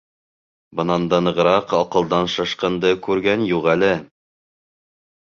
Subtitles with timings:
[0.79, 3.95] Бынан да нығыраҡ аҡылдан шашҡанды күргән юҡ әле.